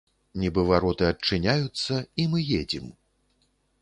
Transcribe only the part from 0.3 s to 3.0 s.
Нібы вароты адчыняюцца і мы ездзім!